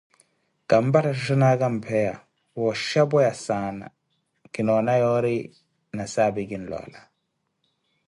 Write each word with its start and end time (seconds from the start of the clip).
kampattha 0.69 1.11
shoshonaka 1.17 1.65
mpeya, 1.77 2.15
wa 2.57 2.65
oshapweya 2.71 3.33
saana, 3.45 3.85
kinoona 4.53 4.93
yoori 5.01 5.35
nasaapi 5.97 6.43
kinloola. 6.49 6.99